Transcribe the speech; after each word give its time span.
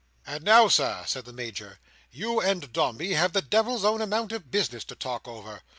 "And 0.25 0.43
now, 0.43 0.67
Sir," 0.67 1.03
said 1.05 1.25
the 1.25 1.31
Major, 1.31 1.77
"you 2.09 2.41
and 2.41 2.73
Dombey 2.73 3.13
have 3.13 3.33
the 3.33 3.41
devil's 3.43 3.85
own 3.85 4.01
amount 4.01 4.31
of 4.31 4.49
business 4.49 4.83
to 4.85 4.95
talk 4.95 5.27
over." 5.27 5.61